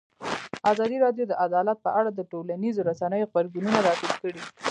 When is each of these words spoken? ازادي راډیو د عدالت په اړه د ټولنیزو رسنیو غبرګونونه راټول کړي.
ازادي 0.71 0.97
راډیو 1.05 1.23
د 1.27 1.33
عدالت 1.45 1.77
په 1.85 1.89
اړه 1.99 2.09
د 2.13 2.19
ټولنیزو 2.31 2.85
رسنیو 2.89 3.29
غبرګونونه 3.29 3.77
راټول 3.87 4.11
کړي. 4.21 4.41